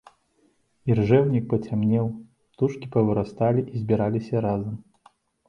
[0.91, 2.05] Іржэўнік пацямнеў,
[2.55, 4.75] птушкі павырасталі і збіраліся разам.